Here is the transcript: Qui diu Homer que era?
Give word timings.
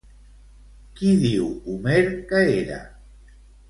Qui 0.95 1.13
diu 1.25 1.45
Homer 1.75 2.03
que 2.33 2.43
era? 2.59 2.85